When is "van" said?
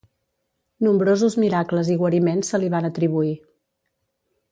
2.77-2.89